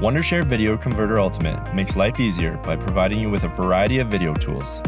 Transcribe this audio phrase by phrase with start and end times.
[0.00, 4.32] Wondershare Video Converter Ultimate makes life easier by providing you with a variety of video
[4.32, 4.80] tools.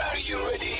[0.00, 0.78] Are you ready?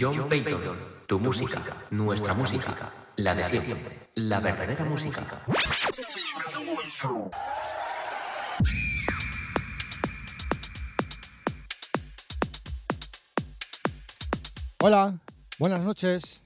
[0.00, 3.76] John Payton, tu música, nuestra música, la de siempre,
[4.16, 5.22] la verdadera música.
[14.82, 15.14] Hola,
[15.60, 16.40] buenas noches.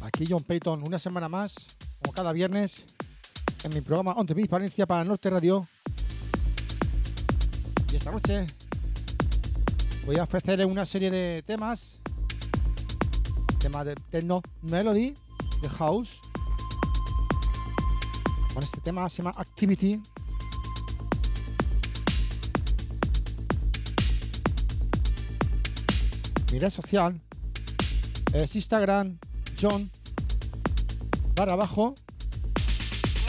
[0.00, 1.77] Aquí John Payton, una semana más, como
[2.18, 2.84] cada viernes,
[3.62, 5.68] en mi programa On Beat Valencia para Norte Radio.
[7.92, 8.44] Y esta noche
[10.04, 11.96] voy a ofrecerle una serie de temas,
[13.60, 15.14] temas de techno melody,
[15.62, 16.18] de house.
[18.52, 20.02] Con este tema se llama Activity.
[26.50, 27.20] Mi red social
[28.32, 29.16] es Instagram
[29.56, 29.88] John
[31.36, 31.94] barra abajo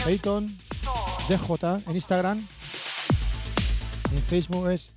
[0.04, 0.56] Peyton
[1.28, 2.46] DJ en Instagram.
[4.12, 4.92] En Facebook es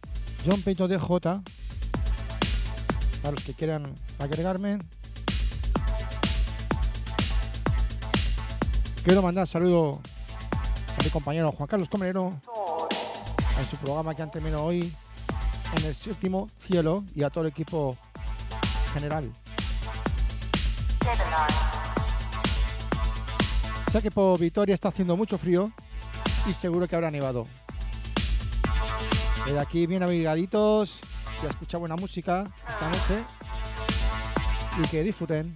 [0.46, 1.20] John Peyton DJ.
[1.20, 1.44] Para
[3.32, 4.80] los que quieran agregarme.
[9.04, 10.02] Quiero mandar saludo
[10.98, 12.40] a mi compañero Juan Carlos Comerero
[13.60, 14.94] en su programa que han terminado hoy
[15.76, 17.98] en el séptimo cielo y a todo el equipo
[18.94, 19.32] general.
[23.94, 25.72] Sé que por Vitoria está haciendo mucho frío
[26.48, 27.44] y seguro que habrá nevado.
[29.46, 31.00] Desde aquí bien abrigaditos
[31.44, 33.24] y a escuchar buena música esta noche
[34.84, 35.54] y que disfruten.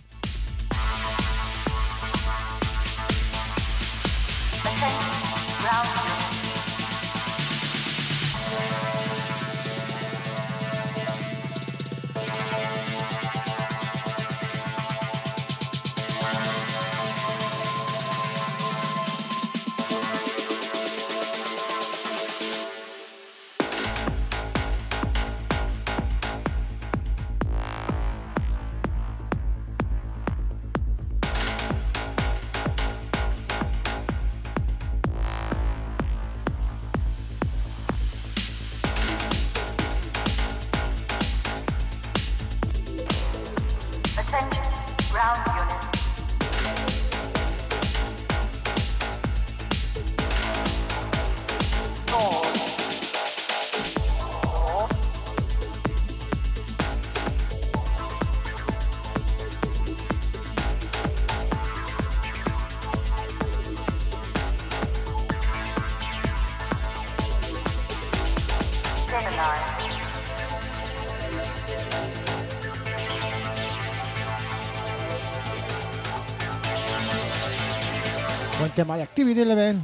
[78.96, 79.75] De Activity Level.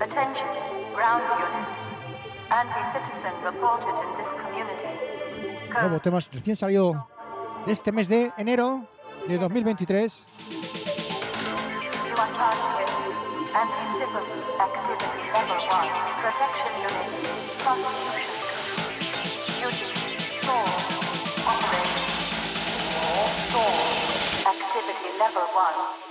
[0.00, 0.46] Attention,
[0.94, 1.74] ground units.
[2.50, 4.92] Anti-citizen reported in this community.
[5.68, 7.06] Nuevo Code tema recién salido
[7.66, 8.86] de este mes de enero
[9.26, 10.26] de 2023.
[10.48, 14.24] You are charged with anti-civil
[14.60, 15.88] activity level 1.
[16.22, 17.06] Protection unit.
[17.58, 18.37] Prosecution.
[25.28, 26.07] Activity level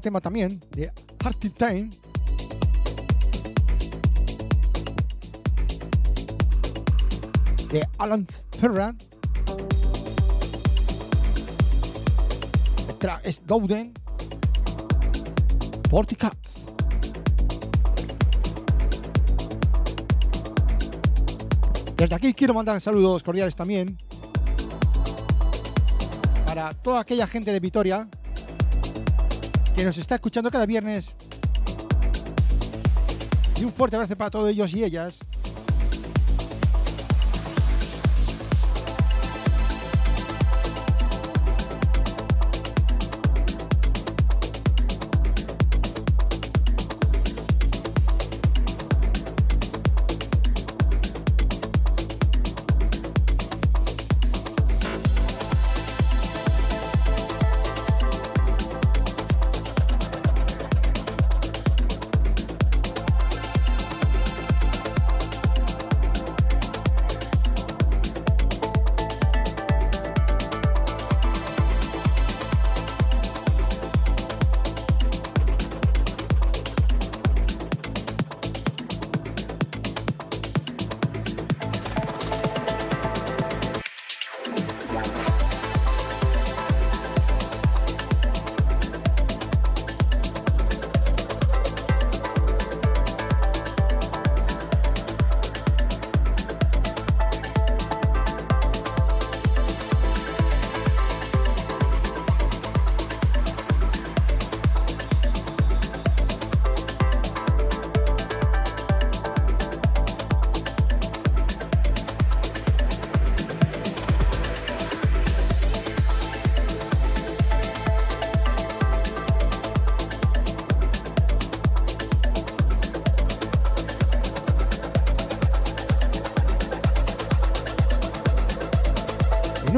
[0.00, 1.90] tema también de Hearty Time.
[7.70, 8.26] De Alan
[8.58, 8.96] Ferran.
[12.98, 13.92] Track es Dowden.
[15.90, 16.64] Forty Cats.
[21.96, 23.98] Desde aquí quiero mandar saludos cordiales también
[26.46, 28.08] para toda aquella gente de Vitoria
[29.76, 31.14] que nos está escuchando cada viernes.
[33.60, 35.18] Y un fuerte abrazo para todos ellos y ellas.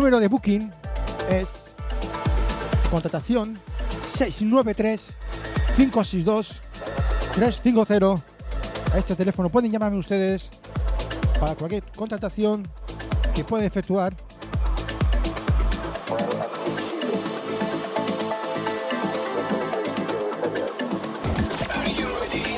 [0.08, 0.72] Número de booking
[1.28, 1.75] es
[2.90, 3.60] contratación
[4.00, 5.14] 693
[5.76, 6.62] 562
[7.34, 8.25] 350.
[8.94, 10.49] A este teléfono pueden llamarme ustedes
[11.38, 12.66] para cualquier contratación
[13.34, 14.16] que pueden efectuar.
[21.69, 22.56] Are you ready?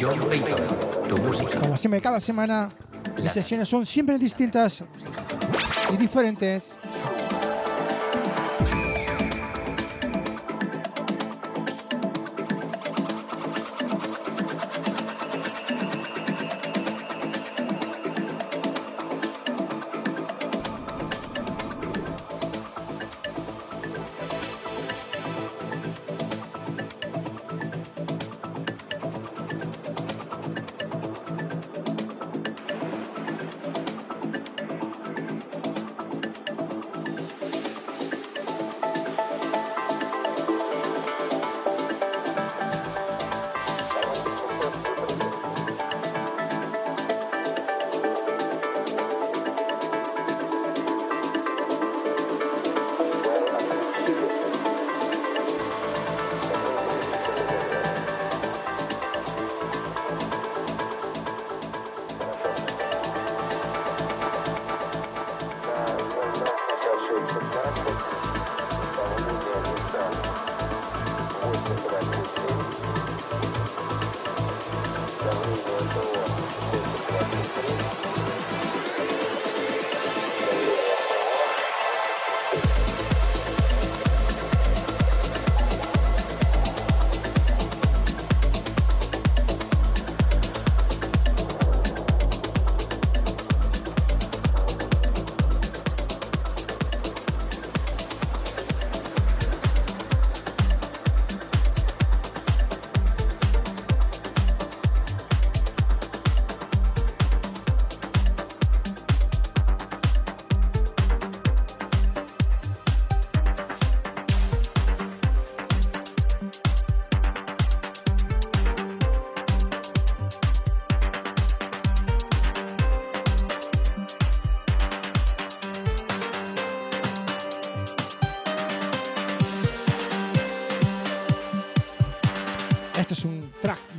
[0.00, 2.70] John Payton, tu música, Como siempre, cada semana
[3.22, 4.84] mis sesiones son siempre distintas
[5.92, 6.78] y diferentes.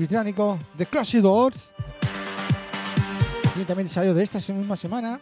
[0.10, 1.70] Británico de Closed Doors.
[3.56, 5.20] Y también salió de esta misma semana.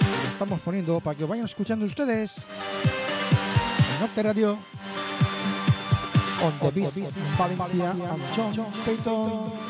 [0.00, 2.36] Lo estamos poniendo para que lo vayan escuchando ustedes.
[4.00, 4.58] Norte Radio.
[6.40, 6.96] On the Beast,
[7.36, 9.67] Valencia, and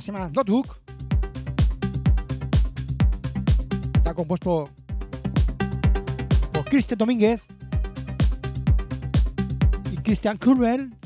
[0.00, 0.76] tema se llama Notebook.
[3.94, 4.68] Está compuesto
[6.52, 7.42] por Cristian Domínguez
[9.92, 10.99] y Cristian Curvel.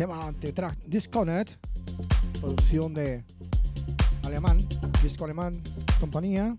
[0.00, 1.62] Tema de track Disconnect,
[2.40, 3.22] producción de
[4.24, 4.56] alemán,
[5.02, 5.60] disco alemán,
[6.00, 6.56] compañía.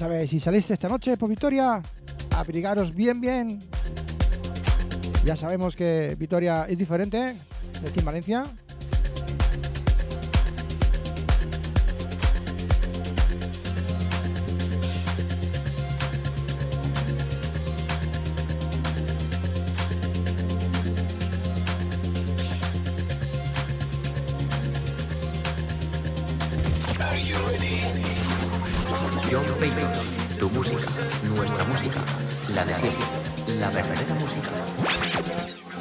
[0.00, 1.82] Sabéis, si saliste esta noche por Vitoria,
[2.34, 3.60] abrigaros bien, bien.
[5.26, 7.36] Ya sabemos que Vitoria es diferente
[7.82, 8.46] de Team Valencia.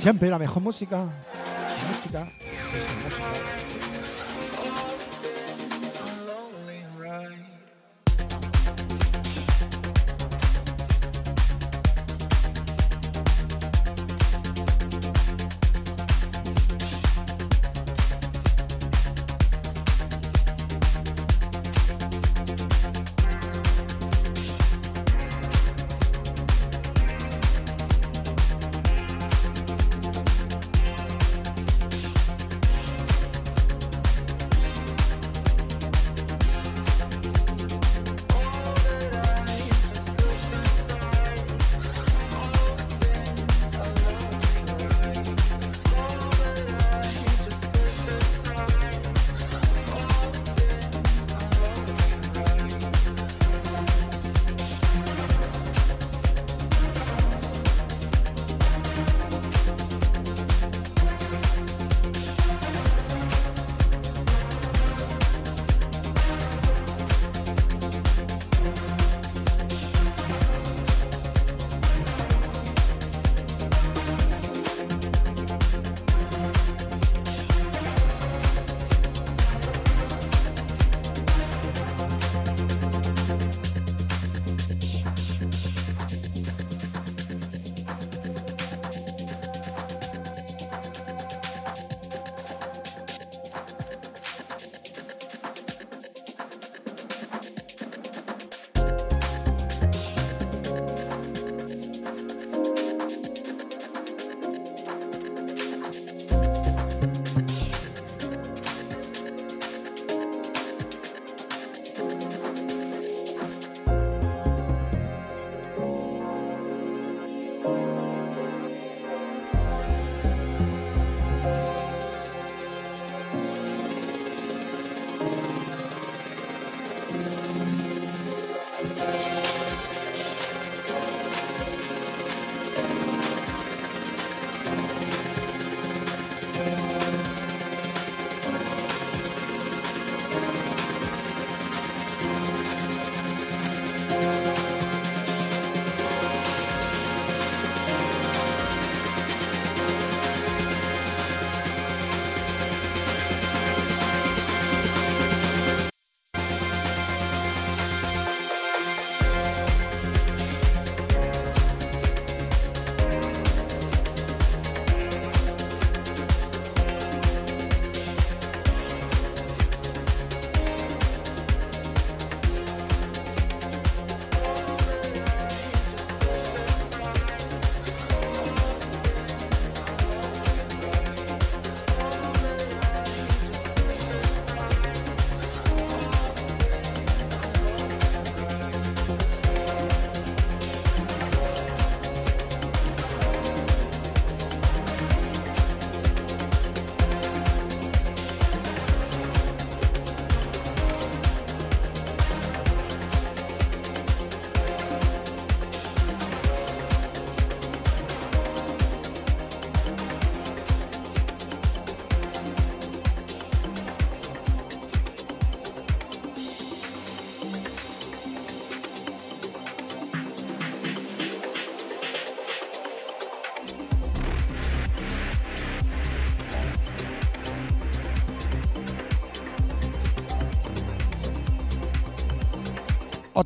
[0.10, 1.06] Siempre la mejor música.
[1.88, 2.28] Música.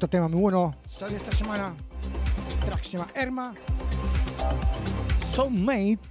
[0.03, 1.73] Otro tema muy bueno salió esta semana.
[2.65, 3.53] Track se llama Erma.
[5.33, 6.02] Soulmate.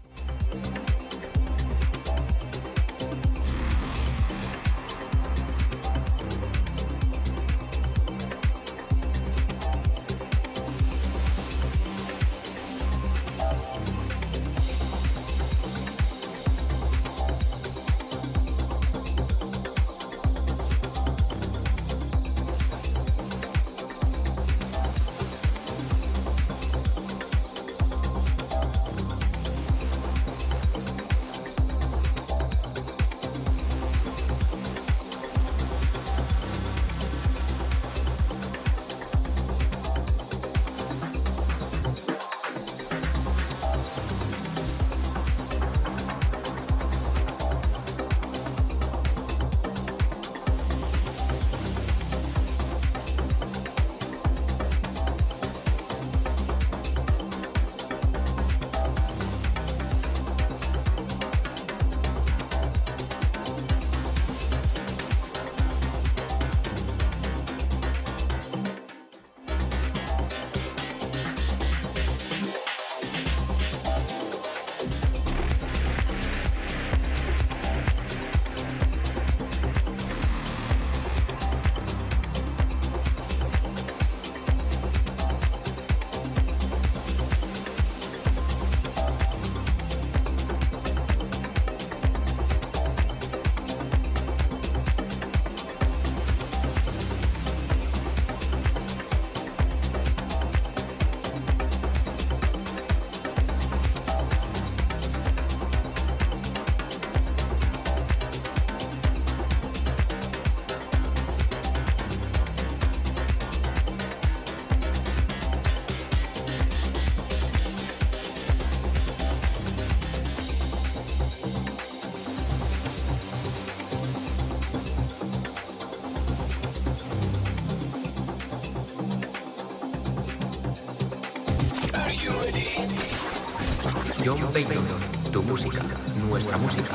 [136.53, 136.95] Nuestra música,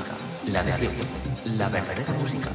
[0.52, 1.08] la de siempre,
[1.58, 2.52] la verdadera música.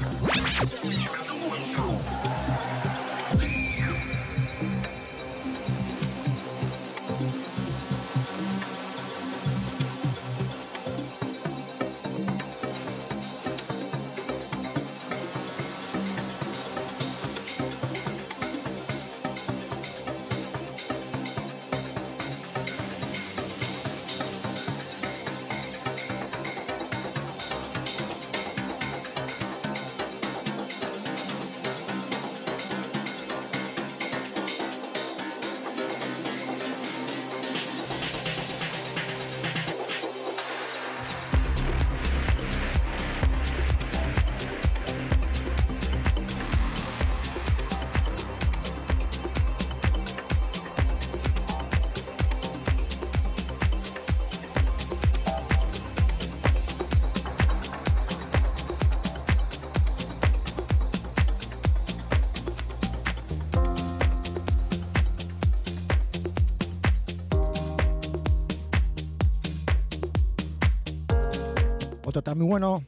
[72.13, 72.85] Otro tema muy bueno.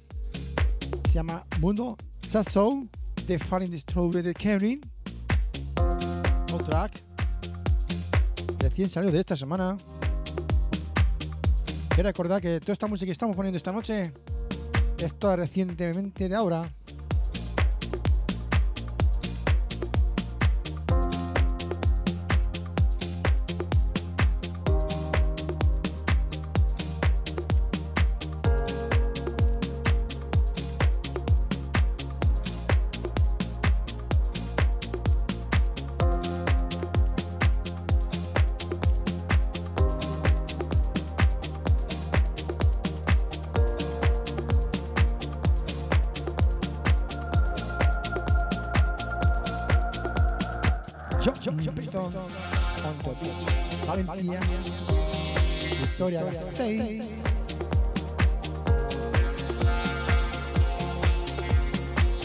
[1.06, 1.96] Se llama Mundo
[2.30, 2.84] Sasso
[3.26, 4.82] de Falling Destroyer de Kevin.
[6.52, 7.02] Un track.
[8.58, 9.78] Recién salió de esta semana.
[11.88, 14.12] Quiero recordar que toda esta música que estamos poniendo esta noche
[14.98, 16.70] es toda recientemente de ahora.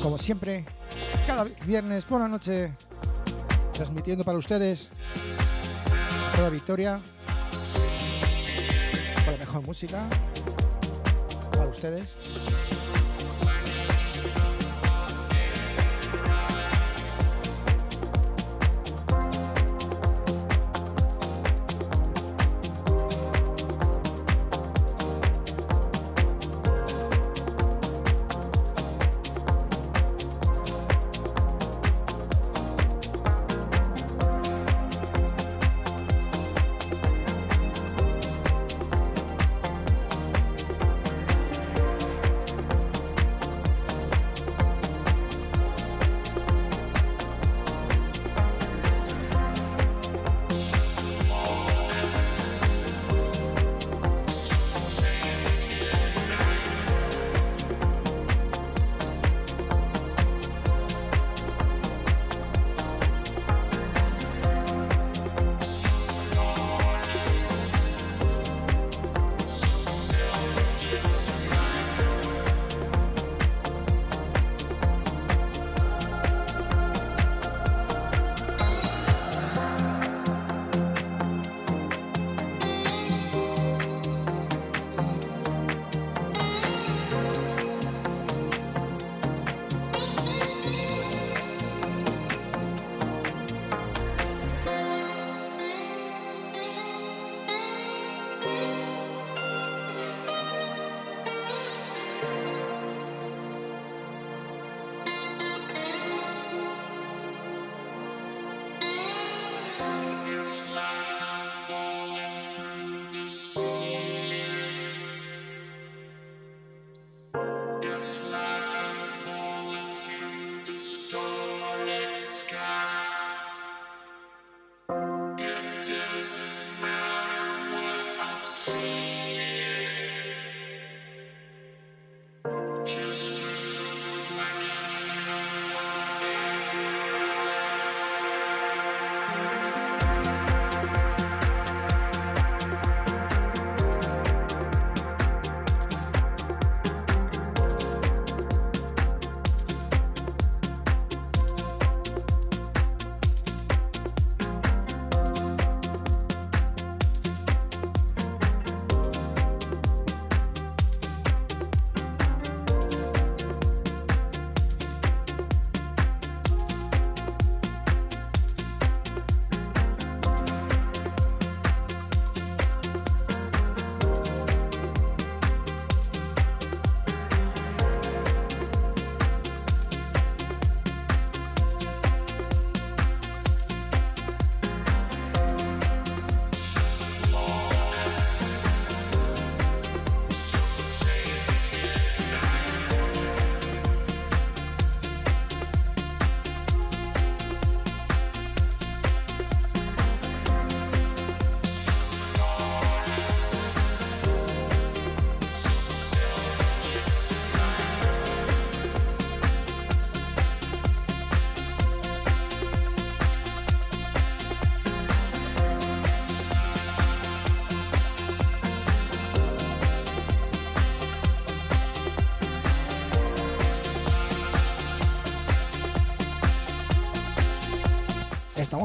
[0.01, 0.65] Como siempre,
[1.25, 2.73] cada viernes por la noche,
[3.73, 4.89] transmitiendo para ustedes
[6.35, 6.99] toda Victoria,
[9.23, 10.01] con la mejor música,
[11.51, 12.48] para ustedes.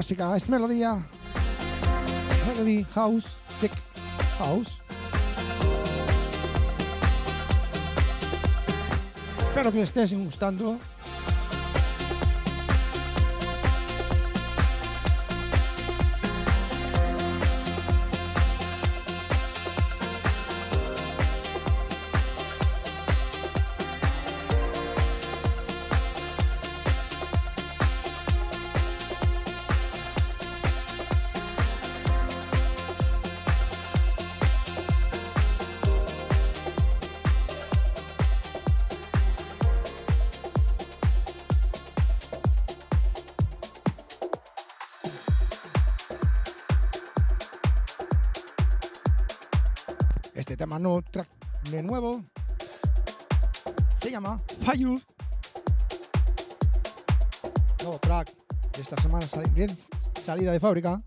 [0.04, 0.98] Música es melodía.
[2.46, 3.24] Melody House,
[3.58, 3.72] Tech
[4.36, 4.76] House.
[9.40, 10.78] Espero que les estés gustando.
[50.84, 51.26] No track
[51.70, 52.22] de nuevo
[53.98, 55.00] se llama Fire.
[57.80, 58.30] Nuevo track
[58.76, 59.26] de esta semana
[60.22, 61.02] salida de fábrica.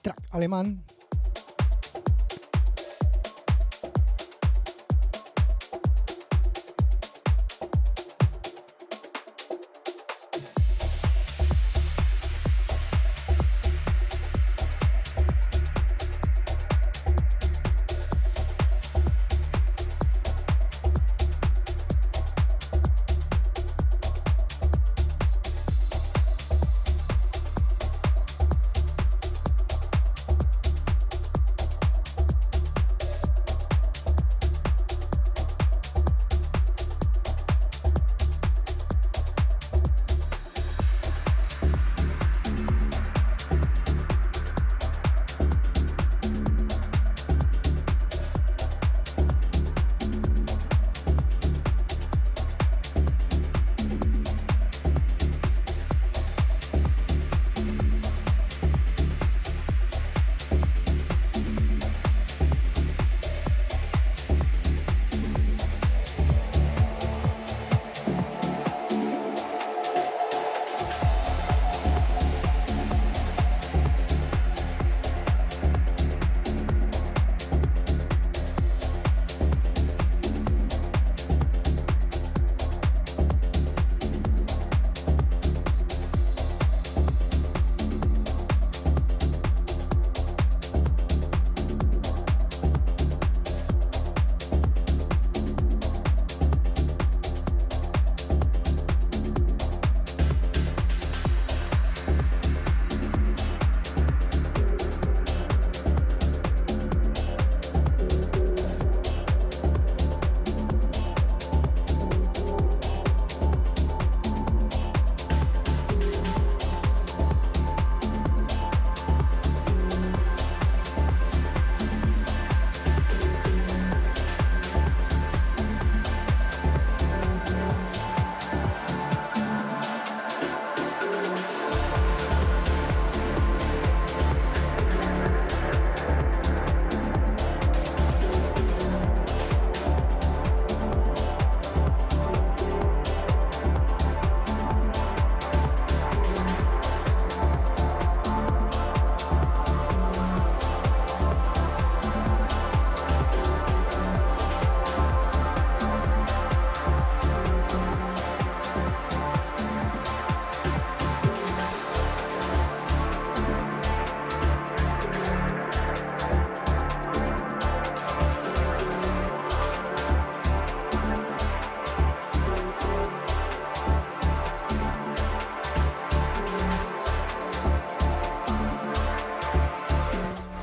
[0.00, 0.84] Track alemán.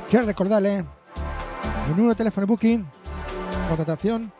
[0.08, 0.86] Quiero recordarle,
[1.86, 2.90] mi número de teléfono booking,
[3.68, 4.32] contratación,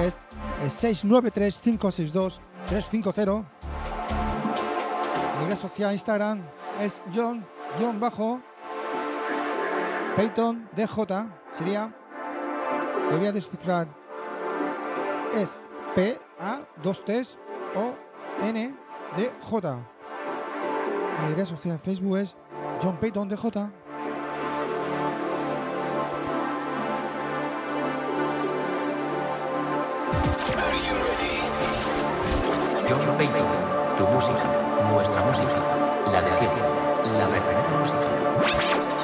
[0.00, 0.24] es
[0.60, 3.44] el 693-562-350.
[5.40, 6.42] Mi red social Instagram
[6.82, 8.40] es John-Bajo
[10.16, 11.28] Peyton DJ.
[11.52, 11.94] Sería,
[13.08, 13.86] le voy a descifrar,
[15.32, 15.56] es
[15.94, 17.22] P-A 2 T
[17.76, 17.94] O
[18.42, 18.74] N
[19.16, 19.76] D J.
[21.28, 22.34] Mi red social en Facebook es
[22.82, 23.70] John Peyton DJ.
[32.88, 33.46] John Payton,
[33.98, 34.44] tu música,
[34.90, 35.62] nuestra música,
[36.10, 36.62] la de siempre,
[37.18, 38.97] la verdadera música.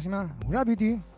[0.00, 1.09] Este tema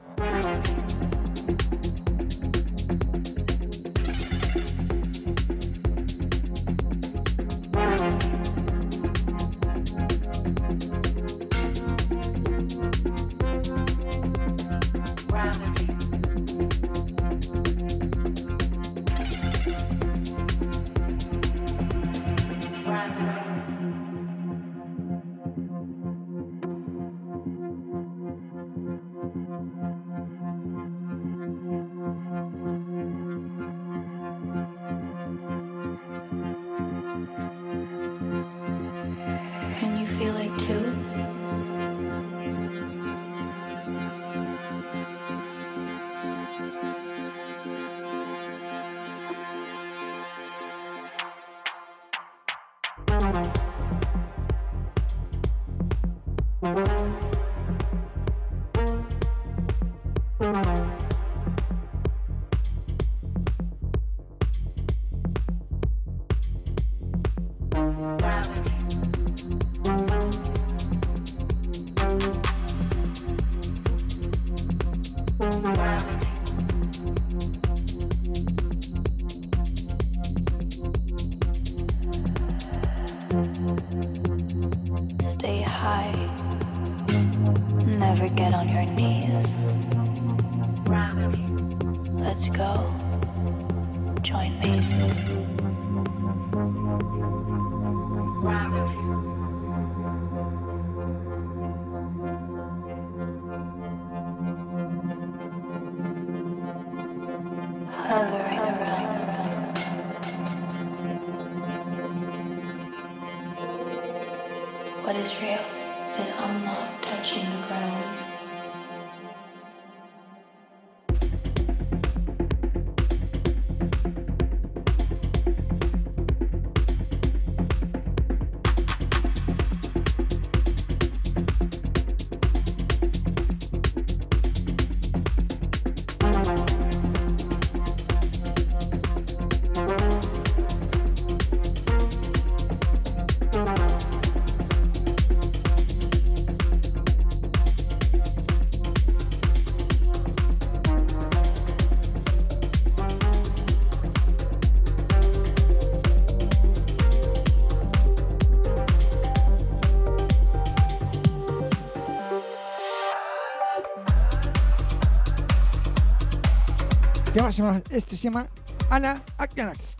[167.90, 168.48] este se llama
[168.90, 169.98] Ana Akanax.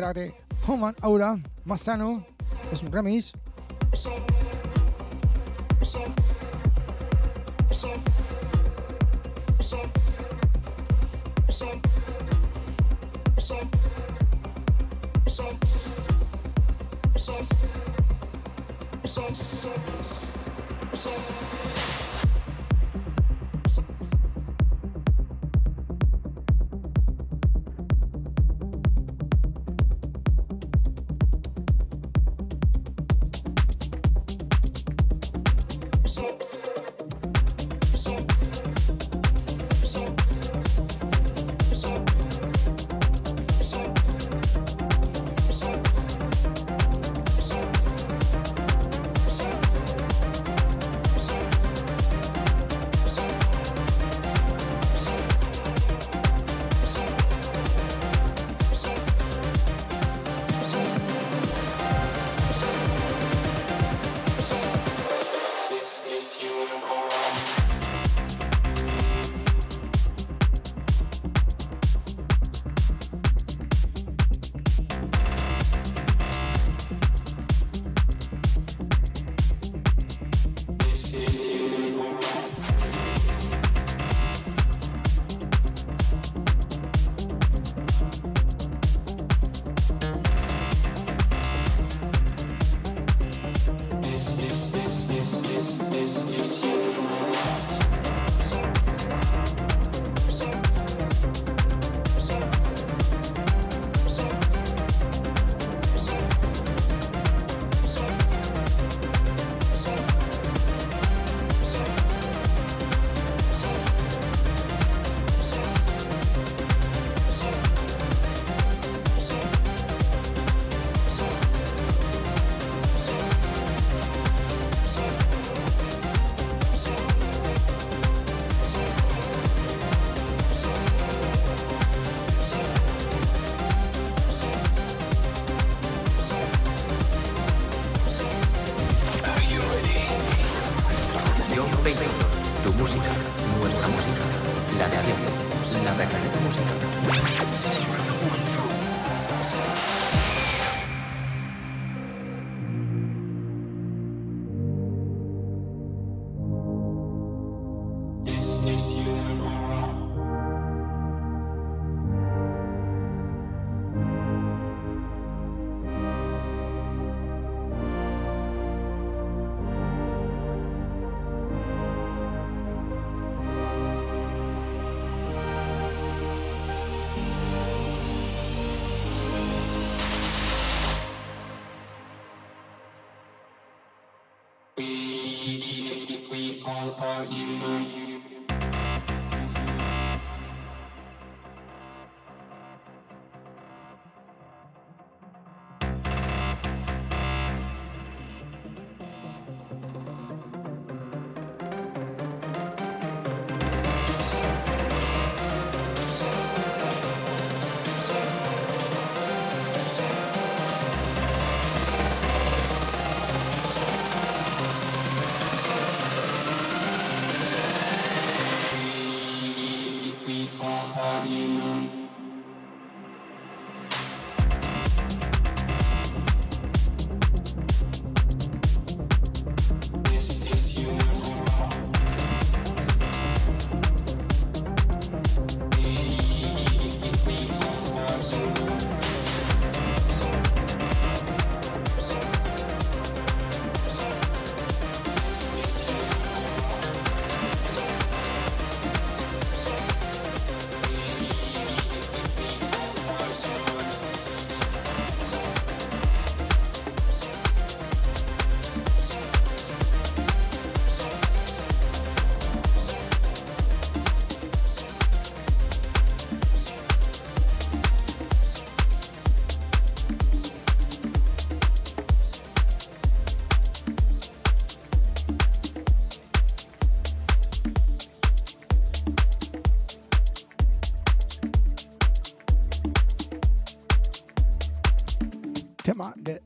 [0.00, 0.34] Track de
[0.66, 2.24] Human Aura, más sano,
[2.72, 3.34] es un remix.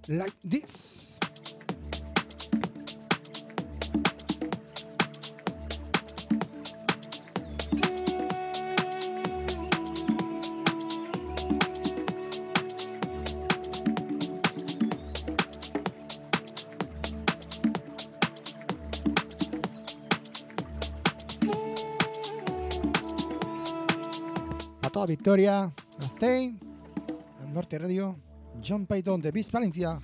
[0.07, 1.19] Like This.
[24.83, 26.55] A toda Victoria, Gasteiz,
[27.41, 28.34] al Norte Radio.
[28.61, 29.99] John Payton de Beast Valencia.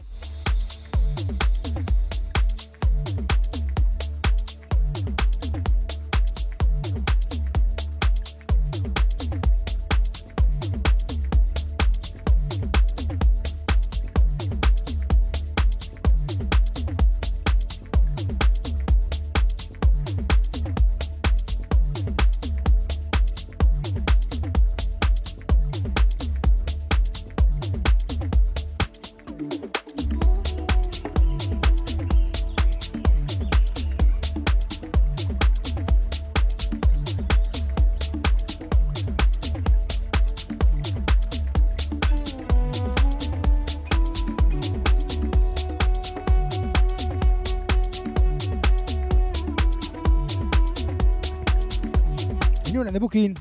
[53.10, 53.36] Booking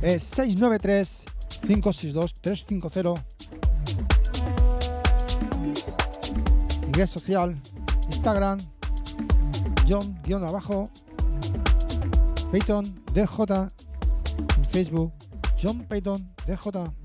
[0.00, 1.24] es 693
[1.66, 3.24] 562 350.
[6.86, 7.54] Mi red social,
[8.06, 8.58] Instagram,
[9.86, 10.88] John-abajo,
[12.50, 13.26] Peyton DJ,
[14.56, 15.12] en Facebook,
[15.62, 17.01] John Peyton DJ.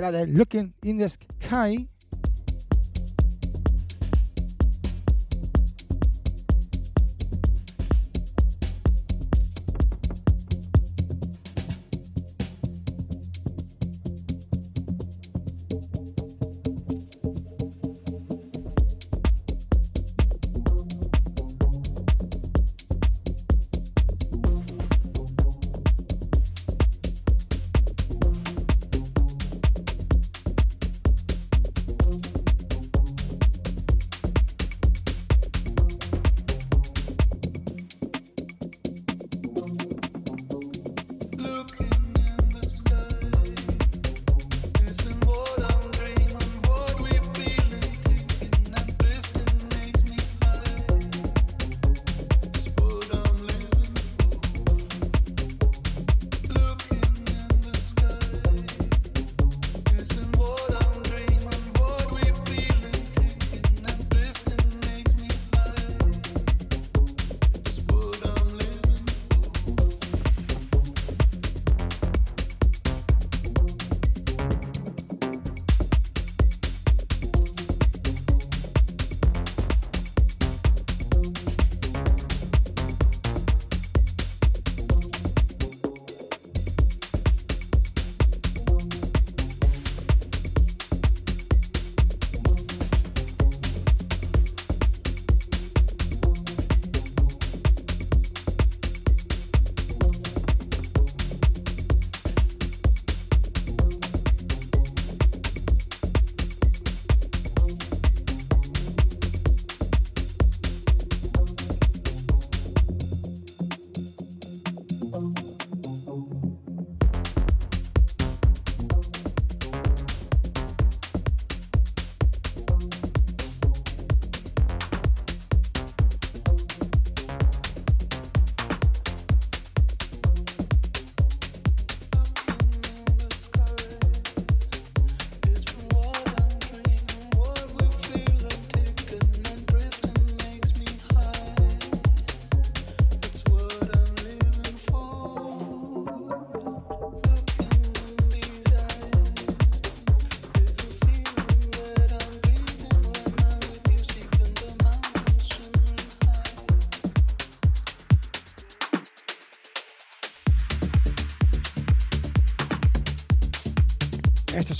[0.00, 1.86] Este trae de Looking in the Sky.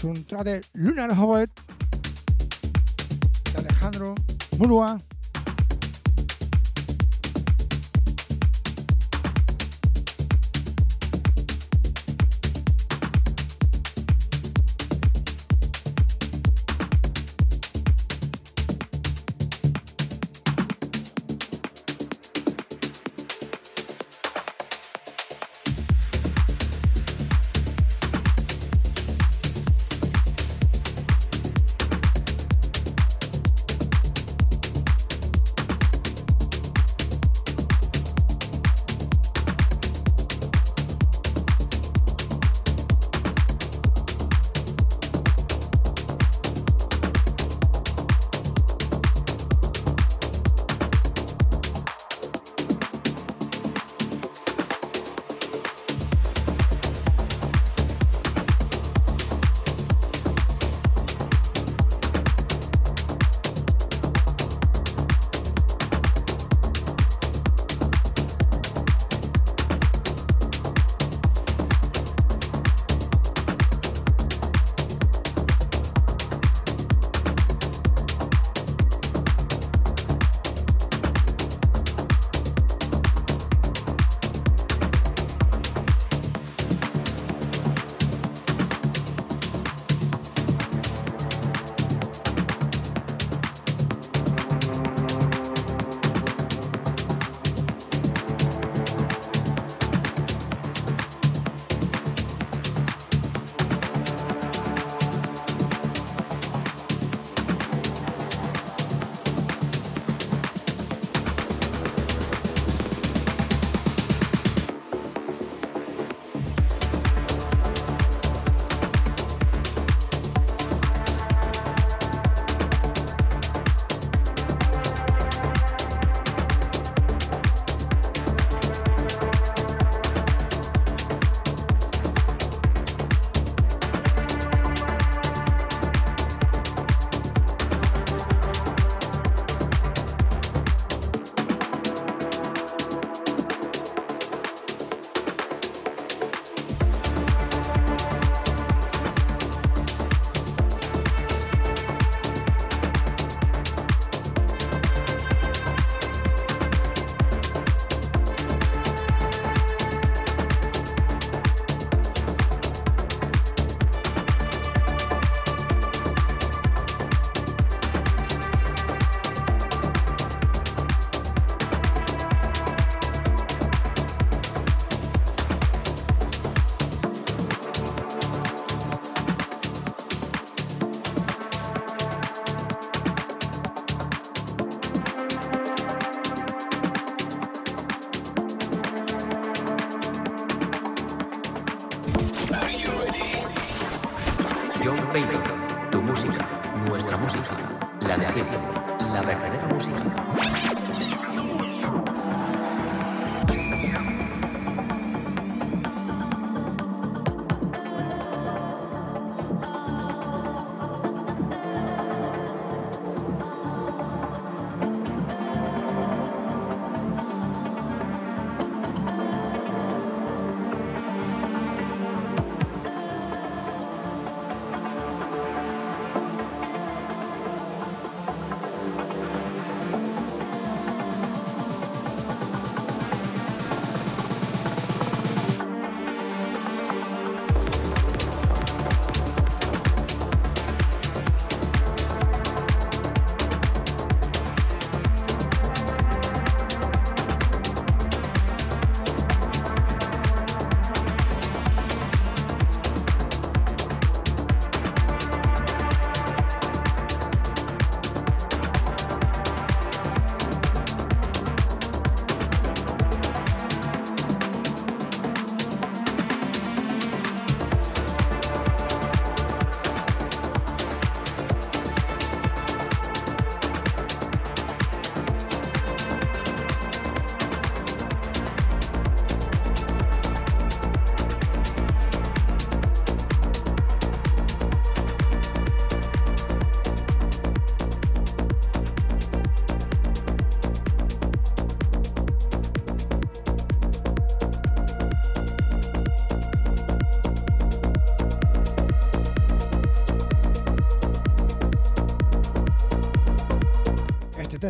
[0.05, 1.51] Un track de Lunar Hobbit
[3.53, 4.15] de Alejandro
[4.59, 4.99] Murua.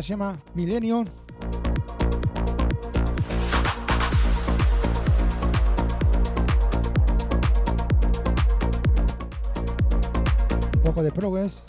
[0.01, 1.05] Se llama Millennium.
[10.75, 11.60] Un poco de progress.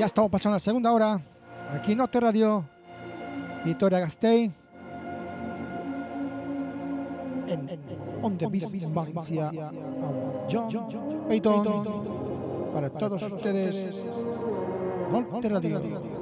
[0.00, 1.20] Ya estamos pasando la segunda hora.
[1.74, 2.64] Aquí en Norte Radio.
[3.66, 4.50] Victoria Gasteiz.
[7.46, 7.80] En, en,
[8.22, 9.50] On the Valencia.
[10.50, 12.72] John Payton.
[12.72, 14.02] Para todos ustedes.
[15.12, 16.19] Norte Radio.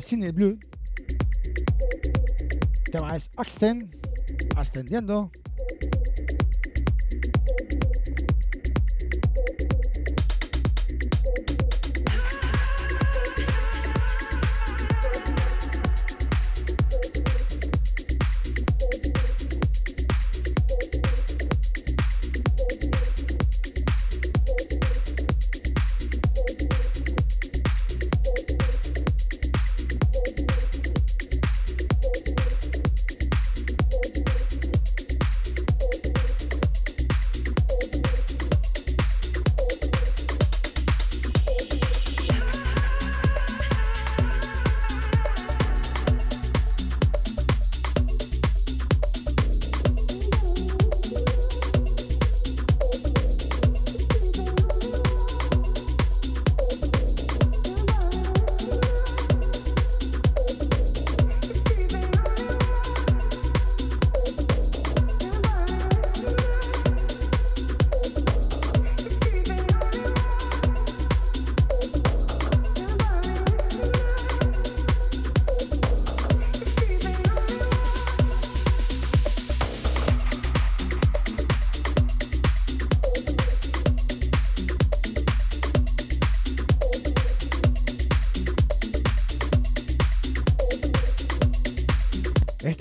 [0.00, 0.58] Cine Blue.
[2.90, 3.94] Tema es Accent.
[4.56, 5.30] Ascendiendo.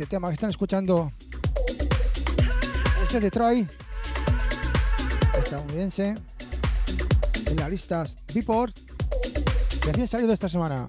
[0.10, 1.12] Tema que están escuchando.
[3.04, 3.70] Es de Detroit,
[5.38, 6.16] estadounidense,
[7.46, 8.76] en las listas Beatport,
[9.86, 10.88] recién salido esta semana.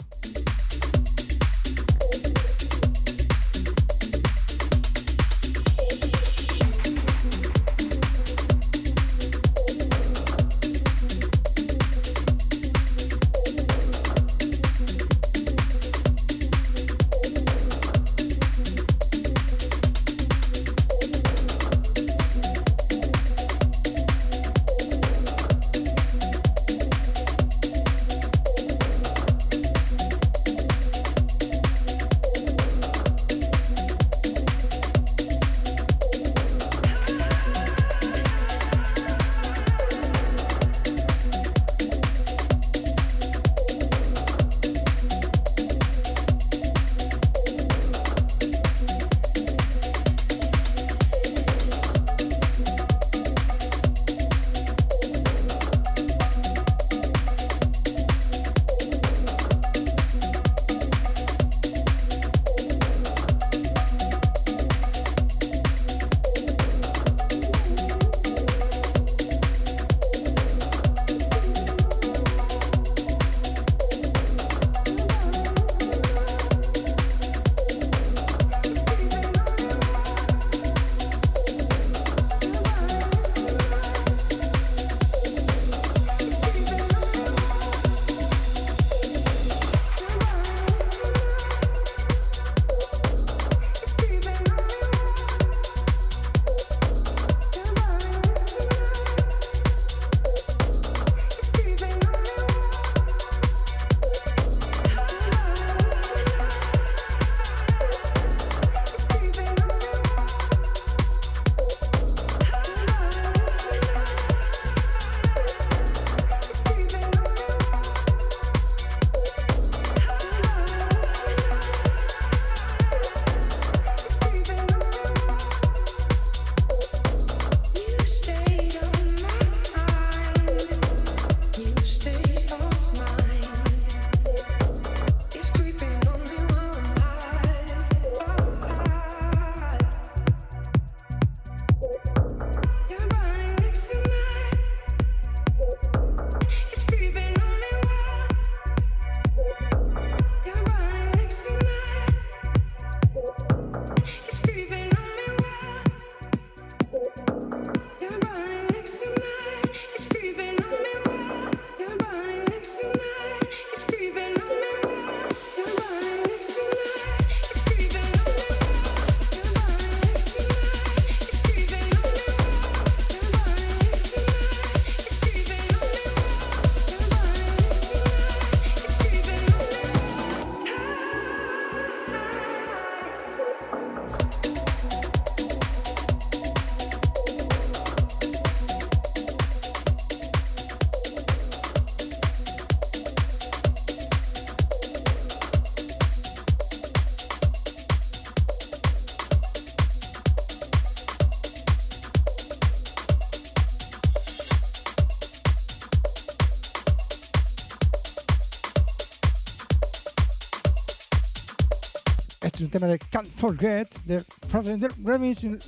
[212.70, 215.58] Tema de Can't Forget de Frozen Remix in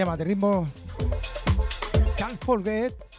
[0.00, 0.66] tema de ritmo.
[2.16, 3.09] Can't forget.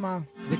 [0.00, 0.56] Este tema de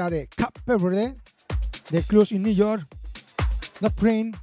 [0.00, 1.14] era de Cap Verde,
[1.90, 2.86] de Clubs in New York,
[3.82, 4.34] Not Brain.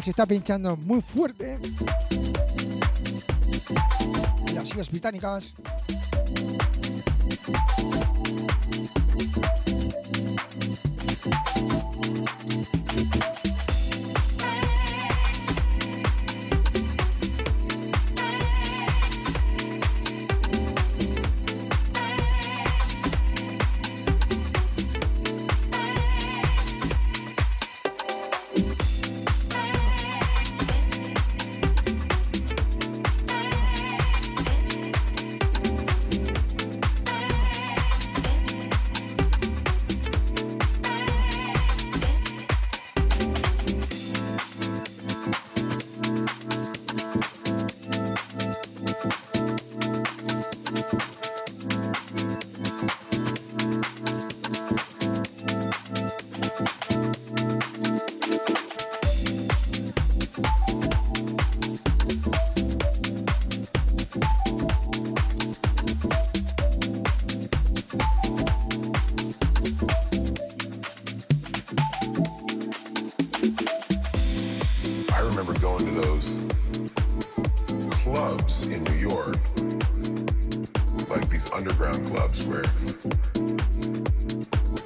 [0.00, 1.58] Se está pinchando muy fuerte
[4.54, 5.54] las Islas Británicas.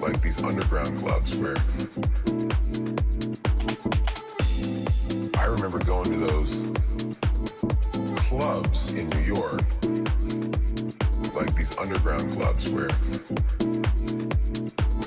[0.05, 1.57] Like these underground clubs where,
[5.39, 6.71] I remember going to those
[8.29, 9.63] clubs in New York,
[11.35, 12.91] like these underground clubs where,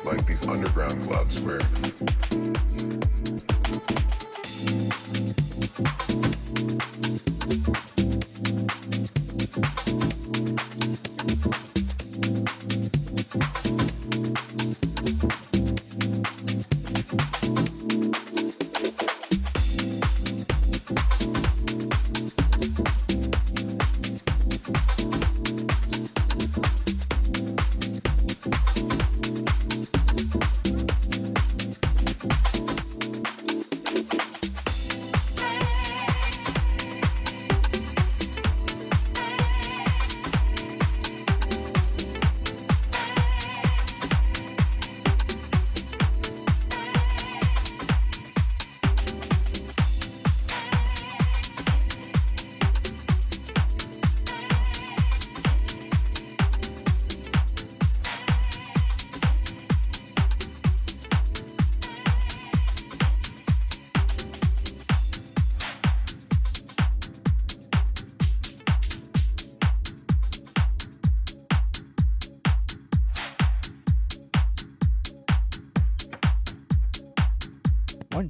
[0.03, 1.61] like these underground clubs where.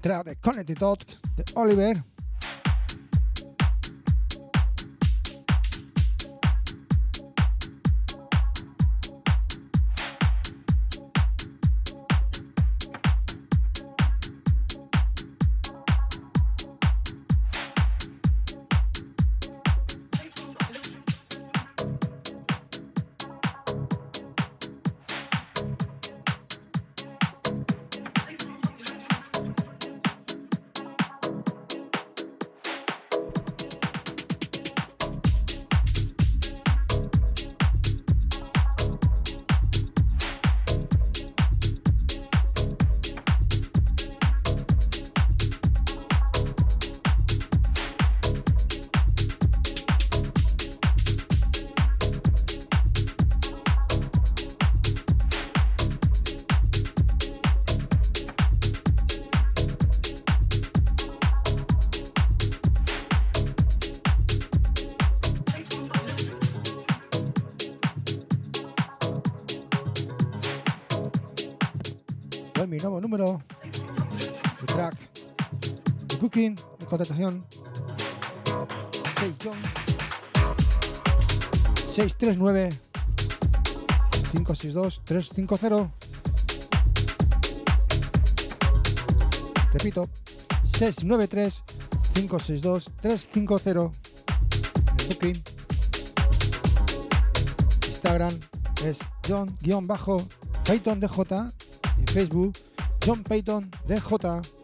[0.08, 1.06] Track de Connected Dot
[1.36, 2.02] de Oliver.
[76.56, 77.46] Booking de contratación.
[79.20, 79.58] 6 John
[81.76, 82.70] 639
[84.32, 85.92] 562 350
[89.74, 90.08] repito
[90.74, 91.64] 693
[92.14, 93.70] 562 350
[95.00, 95.44] el booking
[97.88, 98.40] Instagram
[98.86, 101.52] es John-Payton DJ
[101.98, 102.54] en Facebook
[103.04, 104.57] John Payton DJ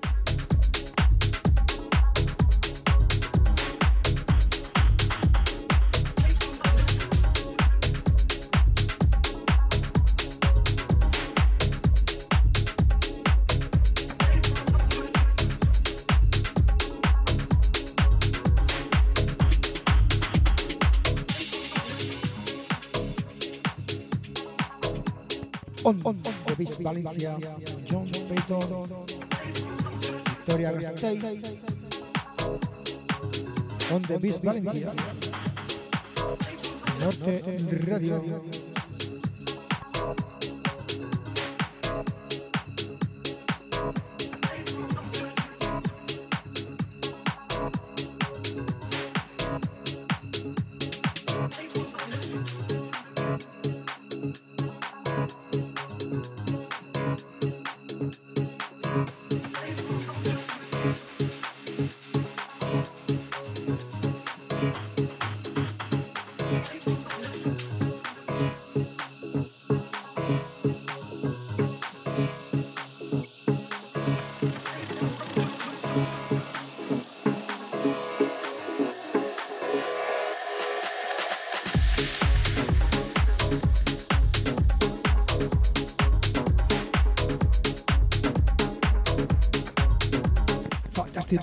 [25.86, 26.14] On, on,
[26.48, 27.38] de Bis Valencia,
[27.86, 28.88] John Payton,
[30.26, 31.24] Victoria Gasteiz,
[33.92, 34.94] On the Bis Valencia,
[37.00, 37.44] Norte
[37.86, 38.44] Radio,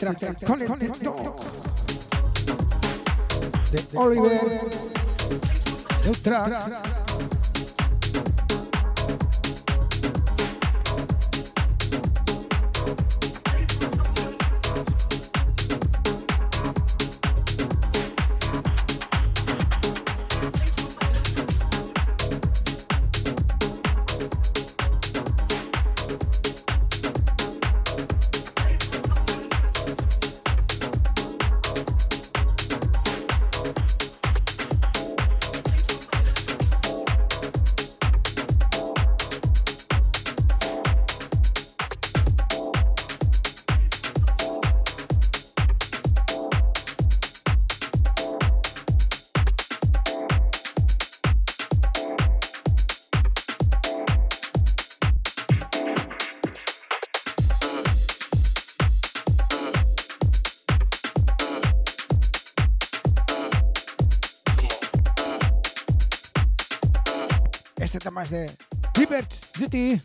[0.01, 0.18] track
[3.70, 4.70] de Oliver.
[6.05, 6.52] Neutral.
[6.52, 6.90] Este
[68.31, 68.57] tema es
[68.94, 70.01] de Libert Duty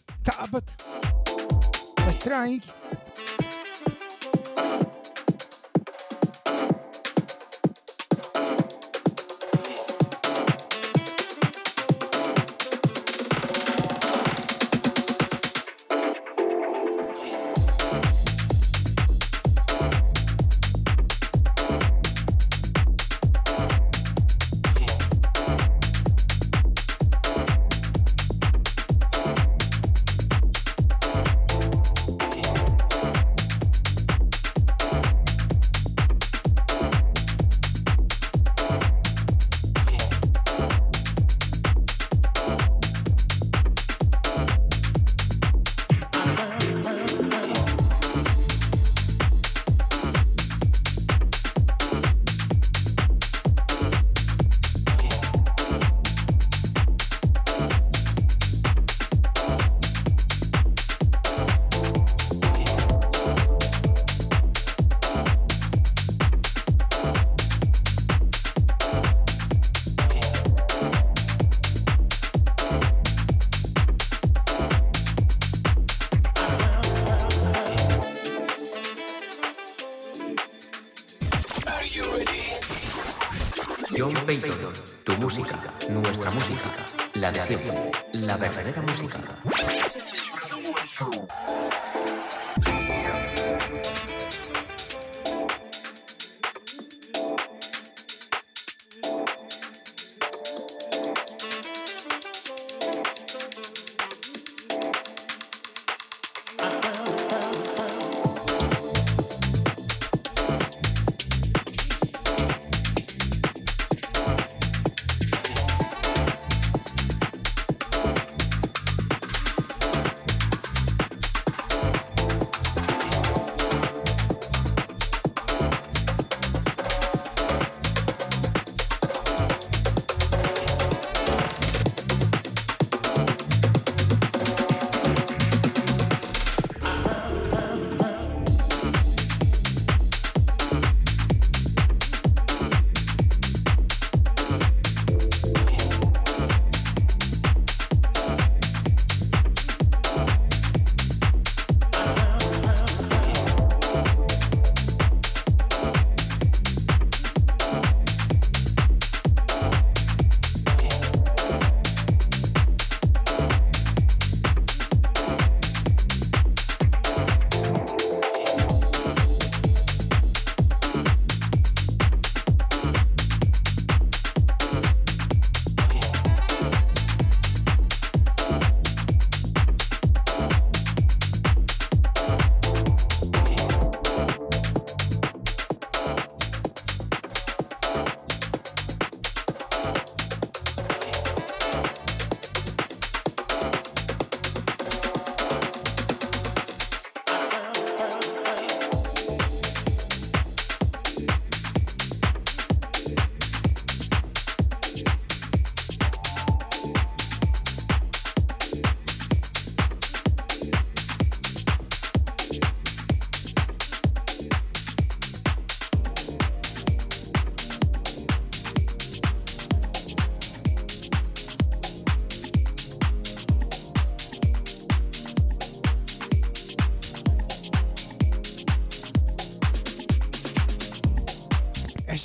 [90.95, 91.64] show.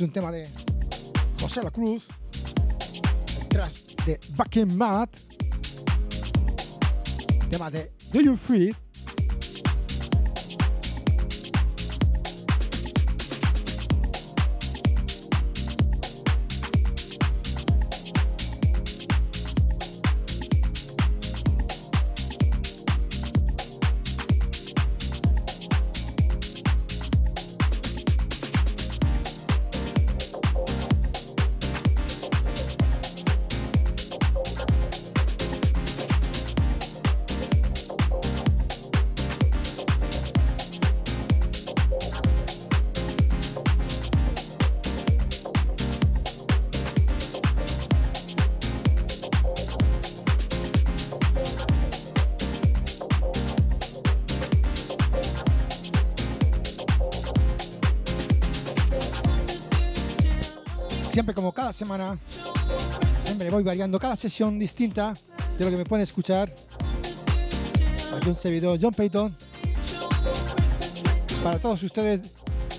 [0.01, 0.49] Es un tema de
[1.43, 2.07] José La Cruz,
[3.39, 5.11] detrás de Back in Mad,
[7.51, 8.75] tema de Do You Free,
[61.81, 62.19] semana,
[63.25, 65.15] siempre voy variando cada sesión distinta
[65.59, 66.55] de lo que me pueden escuchar.
[68.27, 69.35] Un servidor John Payton.
[71.43, 72.21] Para todos ustedes,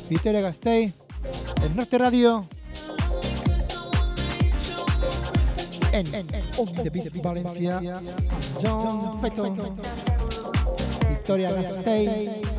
[0.07, 0.93] Victoria Gastei,
[1.63, 2.45] el Norte Radio.
[5.93, 7.81] En, en, en Valencia,
[8.61, 9.81] John Payton,
[11.09, 12.50] Victoria Gastei.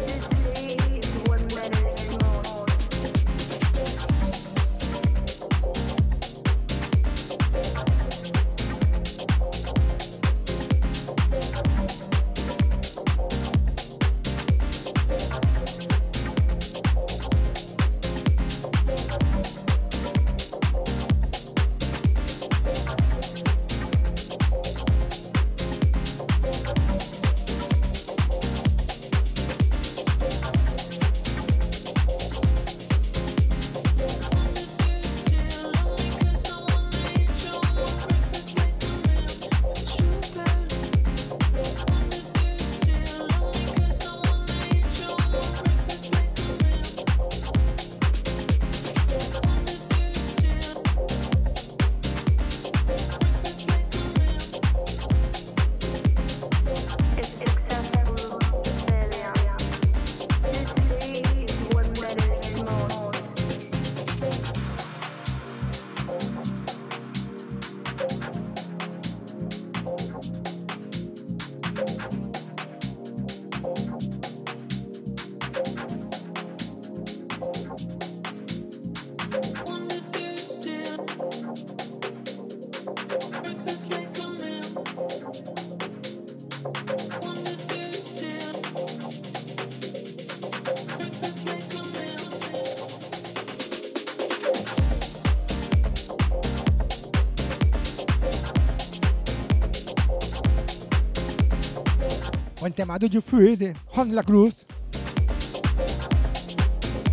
[102.73, 104.65] Buen tema Do You Free de Juan de la Cruz.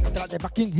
[0.01, 0.71] Detrás de Bucking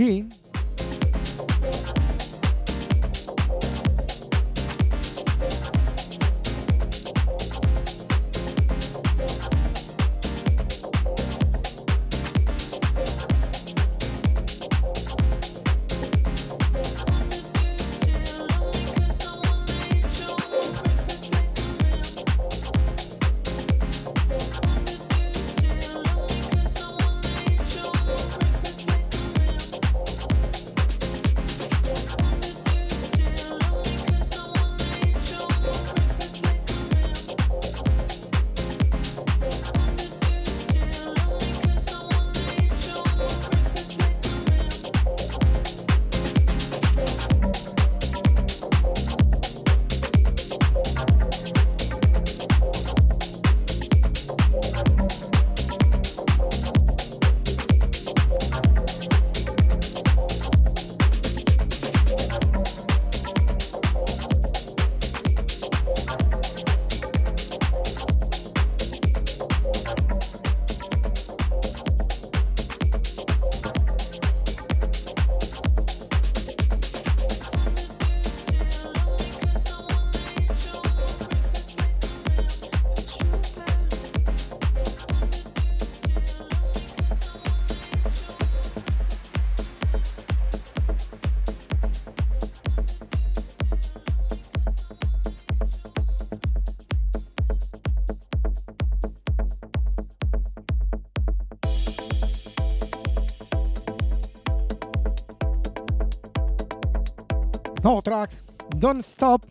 [107.90, 108.30] No track,
[108.78, 109.42] Don't Stop.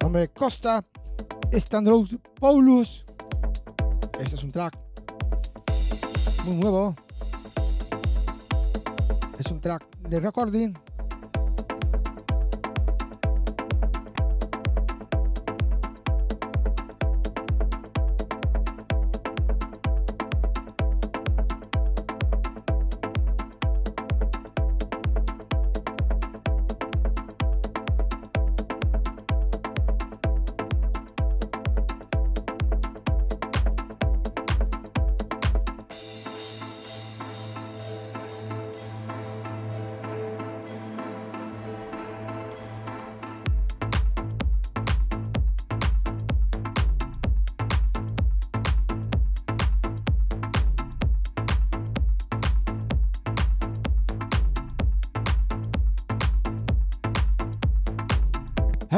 [0.00, 0.82] Nombre Costa,
[1.52, 2.10] Standros
[2.40, 3.04] Paulus.
[4.18, 4.76] Este es un track
[6.44, 6.96] muy nuevo.
[9.38, 10.74] Es un track de recording.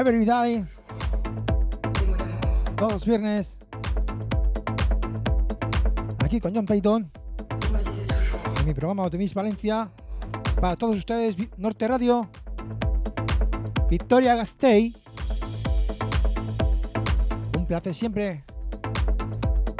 [0.06, 0.62] Every Day.
[2.76, 3.56] Todos los viernes.
[6.22, 7.10] Aquí con John Payton.
[8.60, 9.88] En mi programa Optimis Valencia.
[10.60, 12.28] Para todos ustedes, Norte Radio.
[13.88, 14.94] Victoria Gastei.
[17.56, 18.44] Un placer siempre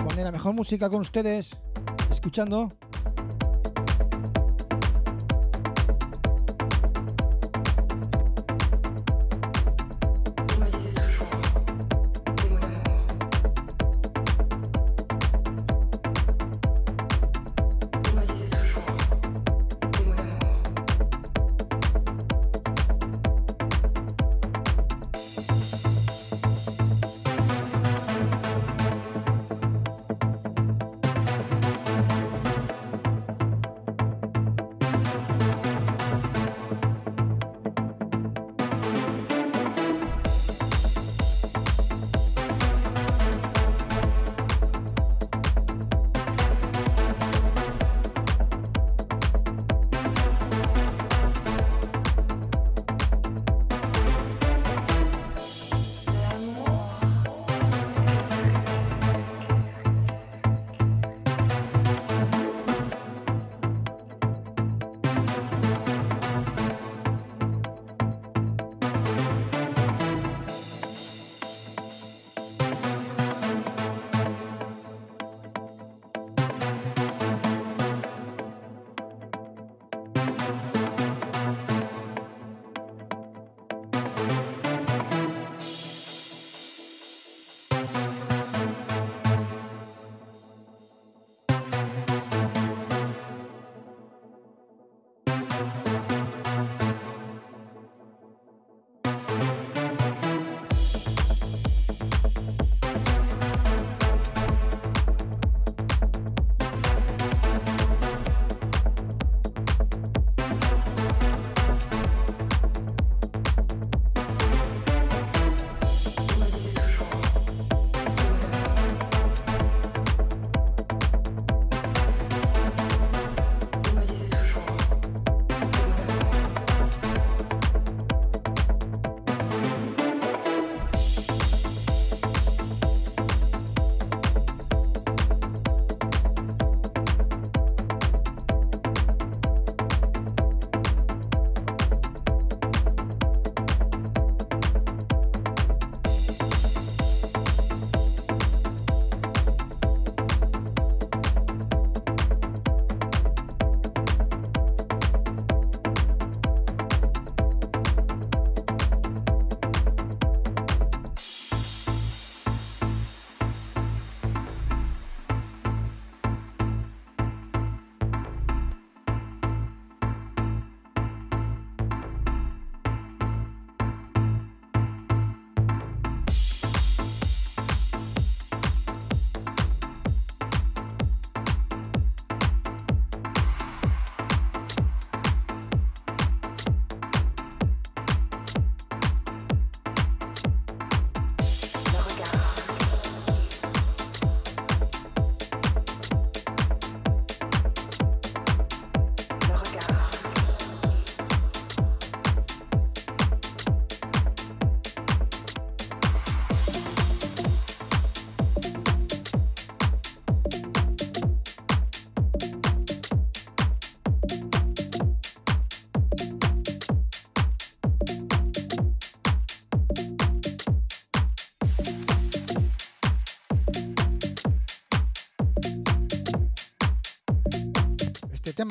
[0.09, 1.55] poner la mejor música con ustedes.
[2.09, 2.73] Escuchando.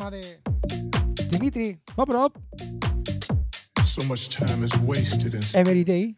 [0.04, 0.40] tema de
[1.30, 2.32] Dimitri Poprov.
[3.86, 5.42] So much time is wasted in...
[5.54, 6.16] Every Day.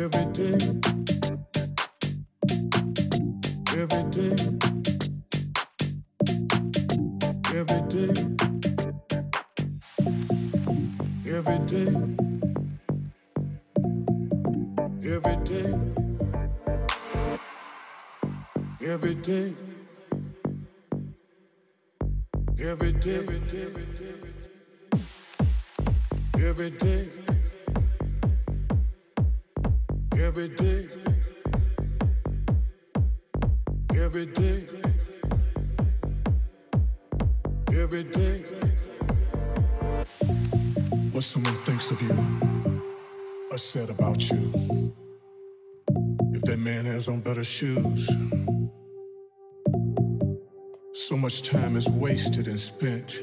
[0.00, 0.54] Every day.
[3.76, 4.32] Every day.
[7.58, 8.10] Every day.
[11.26, 11.88] Every day.
[18.80, 19.54] Every day.
[22.60, 23.16] Every day.
[23.18, 23.68] Every day.
[26.38, 26.97] Every day.
[47.08, 48.08] on better shoes.
[50.92, 53.20] So much time is wasted and spent.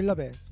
[0.00, 0.51] 拉呗。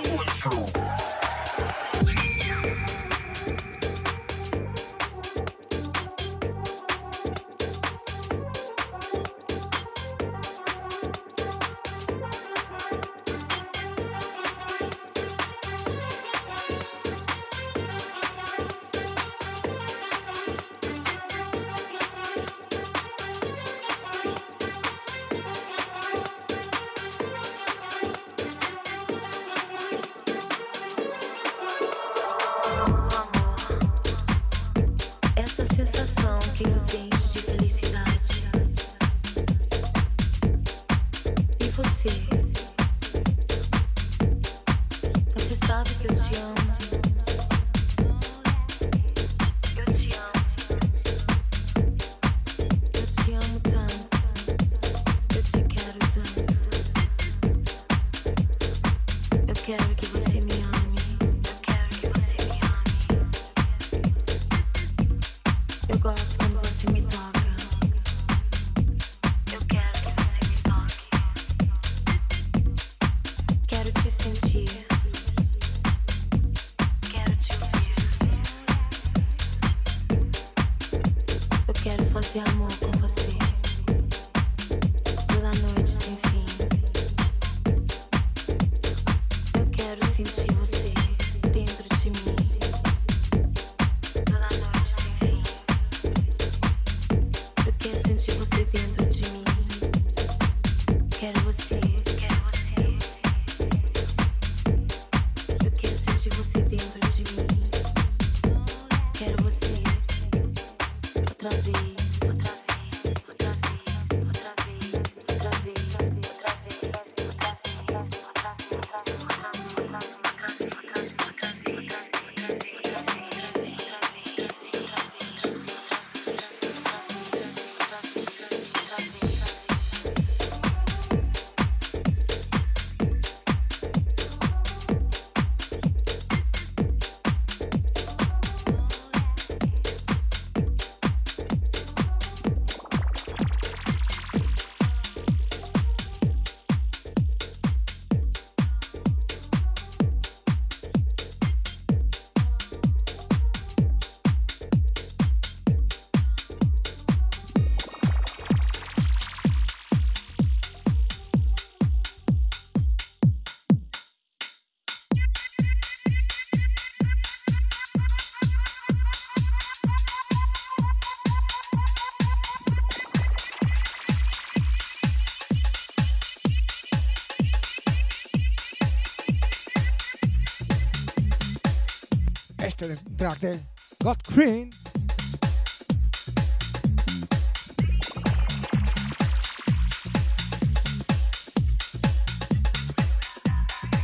[183.21, 183.59] track there.
[184.03, 184.71] Got Crane.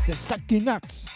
[0.05, 1.06] The Sakti Nuts.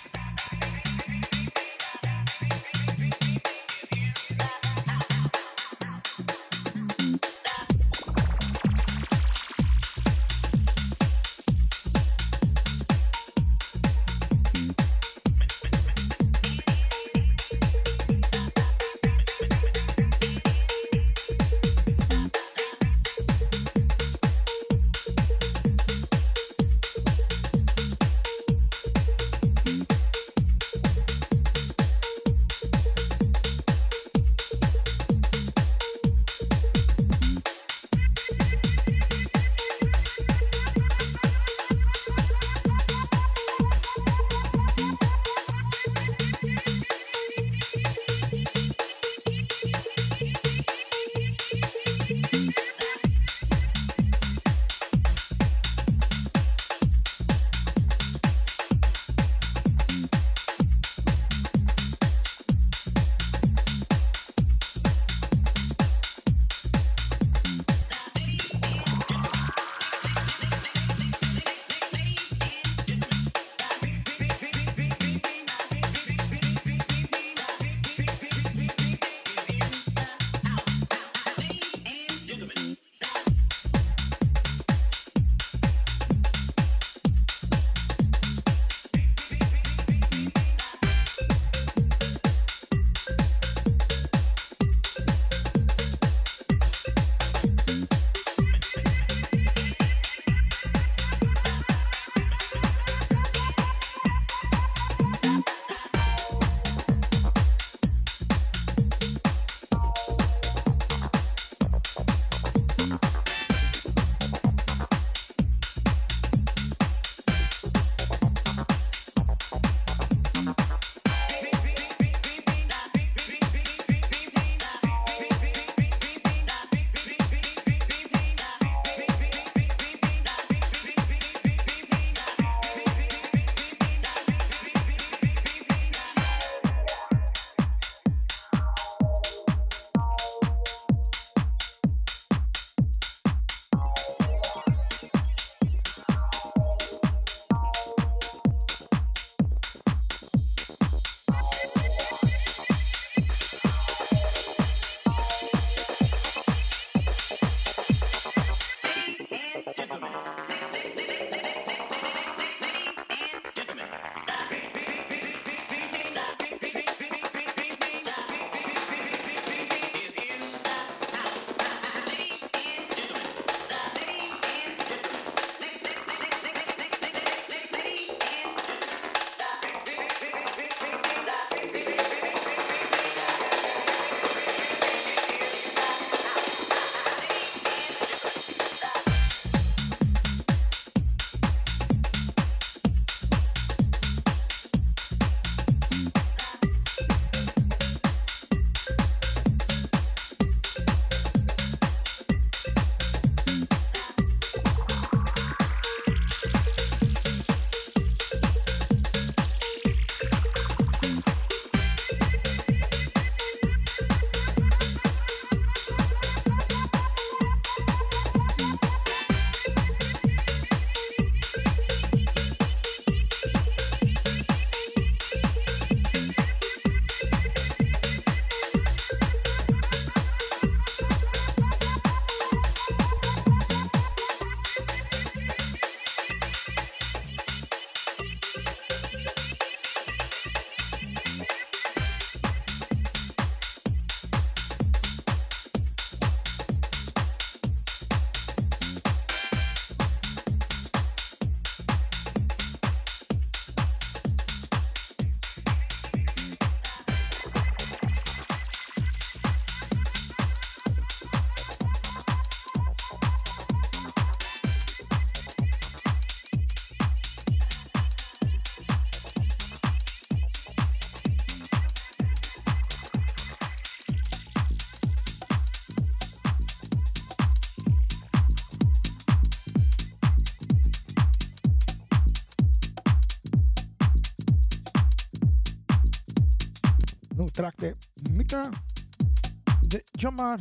[289.84, 290.60] De Jomar,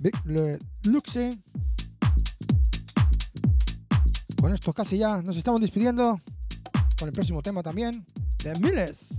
[0.00, 1.38] Big Le- Luxe.
[4.38, 6.20] Con esto casi ya nos estamos despidiendo.
[6.98, 8.04] Con el próximo tema también
[8.44, 9.17] de Miles.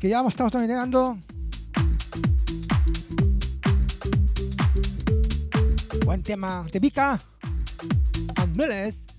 [0.00, 1.18] Que ya estamos terminando.
[6.06, 7.20] Buen tema Vika.
[8.36, 9.09] And Miles.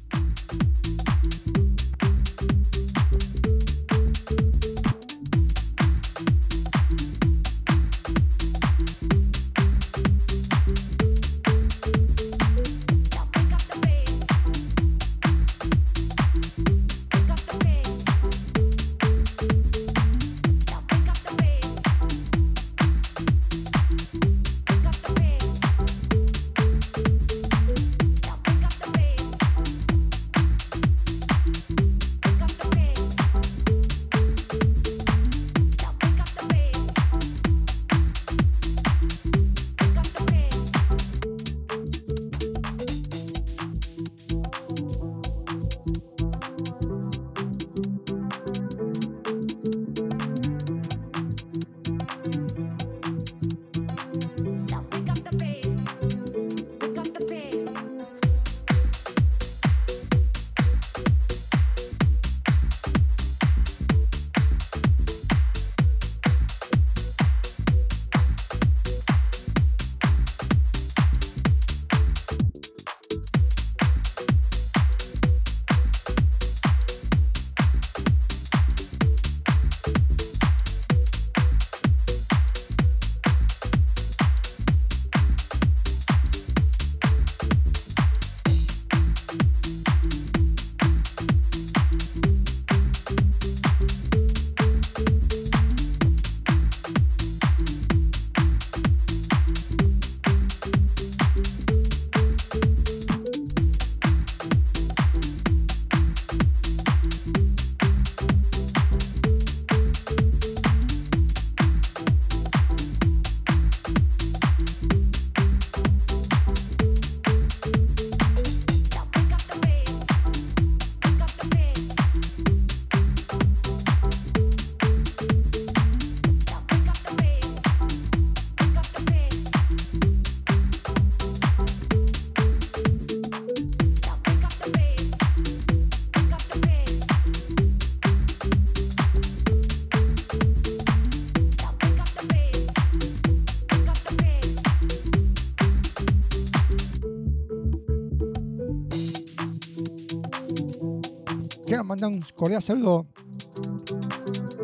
[152.08, 153.06] Un cordial saludo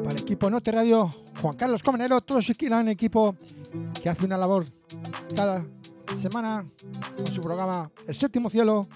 [0.04, 3.36] para el equipo Note Radio, Juan Carlos Comenero, todo su gran equipo
[4.02, 4.66] que hace una labor
[5.36, 5.64] cada
[6.20, 6.66] semana
[7.16, 8.88] con su programa El Séptimo Cielo.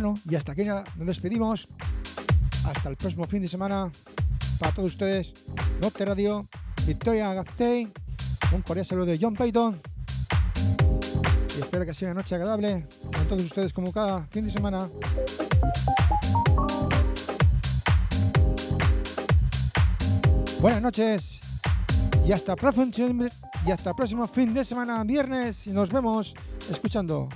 [0.00, 1.66] Bueno, y hasta aquí nos despedimos.
[2.64, 3.90] Hasta el próximo fin de semana.
[4.60, 5.34] Para todos ustedes,
[5.82, 6.48] Norte Radio,
[6.86, 7.92] Victoria Gastei,
[8.52, 9.80] un cordial saludo de John Payton.
[11.56, 14.88] Y espero que sea una noche agradable con todos ustedes como cada fin de semana.
[20.60, 21.40] Buenas noches
[22.24, 22.54] y hasta,
[23.66, 26.36] y hasta el próximo fin de semana, viernes, y nos vemos
[26.70, 27.28] escuchando.